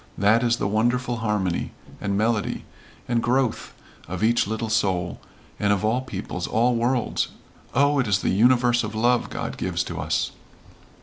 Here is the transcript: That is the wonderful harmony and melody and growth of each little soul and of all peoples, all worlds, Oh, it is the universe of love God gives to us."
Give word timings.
That 0.17 0.41
is 0.41 0.55
the 0.57 0.67
wonderful 0.67 1.17
harmony 1.17 1.73
and 2.01 2.17
melody 2.17 2.65
and 3.07 3.21
growth 3.21 3.71
of 4.07 4.23
each 4.23 4.47
little 4.47 4.67
soul 4.67 5.21
and 5.59 5.71
of 5.71 5.85
all 5.85 6.01
peoples, 6.01 6.47
all 6.47 6.73
worlds, 6.73 7.27
Oh, 7.75 7.99
it 7.99 8.07
is 8.07 8.17
the 8.17 8.29
universe 8.31 8.83
of 8.83 8.95
love 8.95 9.29
God 9.29 9.57
gives 9.57 9.83
to 9.83 9.99
us." 9.99 10.31